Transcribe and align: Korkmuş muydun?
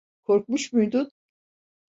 Korkmuş 0.23 0.73
muydun? 0.73 1.11